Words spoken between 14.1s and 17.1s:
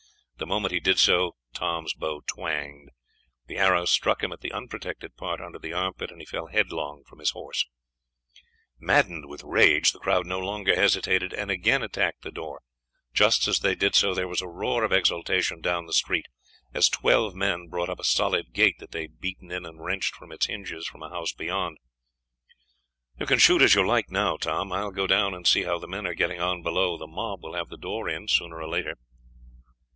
there was a roar of exultation down the street as